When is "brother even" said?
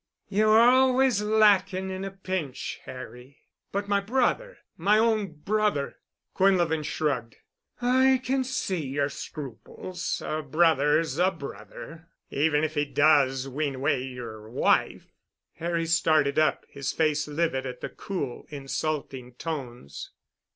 11.29-12.63